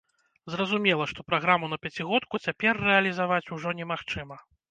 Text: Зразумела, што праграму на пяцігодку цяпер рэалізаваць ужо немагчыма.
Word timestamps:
Зразумела, 0.53 1.05
што 1.11 1.25
праграму 1.31 1.69
на 1.75 1.79
пяцігодку 1.83 2.41
цяпер 2.47 2.81
рэалізаваць 2.87 3.51
ужо 3.59 3.77
немагчыма. 3.81 4.43